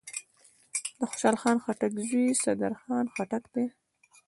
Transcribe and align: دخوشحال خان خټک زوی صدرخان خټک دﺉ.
دخوشحال 0.99 1.35
خان 1.41 1.57
خټک 1.63 1.93
زوی 2.07 2.25
صدرخان 2.43 3.05
خټک 3.15 3.43
دﺉ. 3.53 3.65